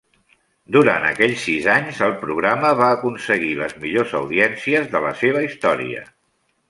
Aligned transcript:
Durant 0.75 1.03
aquells 1.09 1.43
sis 1.49 1.67
anys, 1.73 1.99
el 2.07 2.15
programa 2.23 2.71
va 2.79 2.87
aconseguir 2.95 3.51
les 3.61 3.77
millors 3.85 4.17
audiències 4.21 4.93
de 4.97 5.03
la 5.09 5.13
seva 5.21 5.45
història. 5.51 6.03